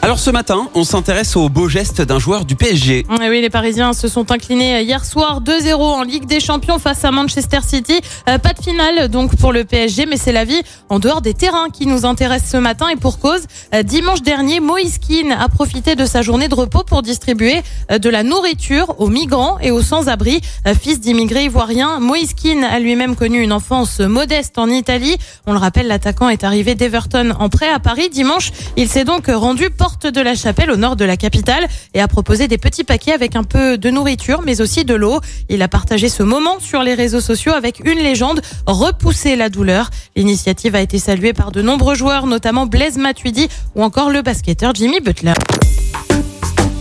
Alors 0.00 0.20
ce 0.20 0.30
matin, 0.30 0.68
on 0.74 0.84
s'intéresse 0.84 1.34
au 1.34 1.48
beau 1.48 1.68
geste 1.68 2.00
d'un 2.02 2.20
joueur 2.20 2.44
du 2.44 2.54
PSG. 2.54 3.04
Eh 3.20 3.28
oui, 3.28 3.40
les 3.40 3.50
Parisiens 3.50 3.92
se 3.92 4.06
sont 4.06 4.30
inclinés 4.30 4.80
hier 4.82 5.04
soir 5.04 5.42
2-0 5.42 5.74
en 5.74 6.02
Ligue 6.02 6.24
des 6.24 6.38
Champions 6.38 6.78
face 6.78 7.04
à 7.04 7.10
Manchester 7.10 7.58
City. 7.66 8.00
Euh, 8.28 8.38
pas 8.38 8.52
de 8.52 8.62
finale 8.62 9.08
donc 9.08 9.34
pour 9.36 9.52
le 9.52 9.64
PSG, 9.64 10.06
mais 10.06 10.16
c'est 10.16 10.30
la 10.30 10.44
vie 10.44 10.62
en 10.88 11.00
dehors 11.00 11.20
des 11.20 11.34
terrains 11.34 11.68
qui 11.70 11.86
nous 11.86 12.06
intéresse 12.06 12.44
ce 12.48 12.56
matin 12.56 12.86
et 12.88 12.96
pour 12.96 13.18
cause. 13.18 13.42
Euh, 13.74 13.82
dimanche 13.82 14.22
dernier, 14.22 14.60
Moïse 14.60 14.98
Keane 14.98 15.32
a 15.32 15.48
profité 15.48 15.96
de 15.96 16.06
sa 16.06 16.22
journée 16.22 16.46
de 16.46 16.54
repos 16.54 16.84
pour 16.84 17.02
distribuer 17.02 17.60
euh, 17.90 17.98
de 17.98 18.08
la 18.08 18.22
nourriture 18.22 18.94
aux 19.00 19.08
migrants 19.08 19.58
et 19.60 19.72
aux 19.72 19.82
sans-abri. 19.82 20.40
Fils 20.80 21.00
d'immigrés 21.00 21.46
ivoiriens, 21.46 21.98
Moïse 21.98 22.34
Keane 22.34 22.62
a 22.62 22.78
lui-même 22.78 23.16
connu 23.16 23.42
une 23.42 23.52
enfance 23.52 23.98
modeste 23.98 24.58
en 24.58 24.68
Italie. 24.68 25.16
On 25.46 25.52
le 25.52 25.58
rappelle, 25.58 25.88
l'attaquant 25.88 26.28
est 26.28 26.44
arrivé 26.44 26.76
d'Everton 26.76 27.34
en 27.38 27.48
prêt 27.48 27.68
à 27.68 27.80
Paris 27.80 28.10
dimanche. 28.10 28.52
Il 28.76 28.88
s'est 28.88 29.04
donc 29.04 29.26
rendu 29.26 29.70
de 29.96 30.20
la 30.20 30.34
chapelle 30.34 30.70
au 30.70 30.76
nord 30.76 30.96
de 30.96 31.04
la 31.04 31.16
capitale 31.16 31.66
et 31.94 32.00
a 32.00 32.08
proposé 32.08 32.48
des 32.48 32.58
petits 32.58 32.84
paquets 32.84 33.12
avec 33.12 33.36
un 33.36 33.44
peu 33.44 33.78
de 33.78 33.90
nourriture 33.90 34.42
mais 34.44 34.60
aussi 34.60 34.84
de 34.84 34.94
l'eau. 34.94 35.20
Il 35.48 35.62
a 35.62 35.68
partagé 35.68 36.08
ce 36.08 36.22
moment 36.22 36.60
sur 36.60 36.82
les 36.82 36.94
réseaux 36.94 37.20
sociaux 37.20 37.52
avec 37.52 37.80
une 37.84 37.98
légende, 37.98 38.40
repousser 38.66 39.36
la 39.36 39.48
douleur. 39.48 39.90
L'initiative 40.16 40.74
a 40.74 40.80
été 40.80 40.98
saluée 40.98 41.32
par 41.32 41.52
de 41.52 41.62
nombreux 41.62 41.94
joueurs, 41.94 42.26
notamment 42.26 42.66
Blaise 42.66 42.98
Matuidi 42.98 43.48
ou 43.74 43.82
encore 43.82 44.10
le 44.10 44.22
basketteur 44.22 44.74
Jimmy 44.74 45.00
Butler. 45.00 45.34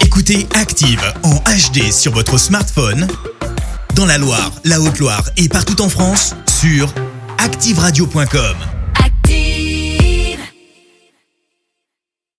Écoutez 0.00 0.46
Active 0.54 1.02
en 1.22 1.36
HD 1.36 1.92
sur 1.92 2.12
votre 2.12 2.38
smartphone, 2.38 3.06
dans 3.94 4.06
la 4.06 4.18
Loire, 4.18 4.52
la 4.64 4.80
Haute-Loire 4.80 5.24
et 5.36 5.48
partout 5.48 5.80
en 5.80 5.88
France, 5.88 6.34
sur 6.60 6.92
activeradio.com. 7.38 8.79